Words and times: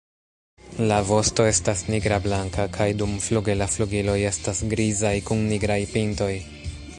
La 0.91 0.95
vosto 1.09 1.43
estas 1.49 1.83
nigrablanka 1.95 2.65
kaj 2.77 2.87
dumfluge 3.03 3.57
la 3.63 3.69
flugiloj 3.75 4.17
estas 4.31 4.63
grizaj 4.73 5.13
kun 5.29 5.45
nigraj 5.53 5.79
pintoj. 5.95 6.33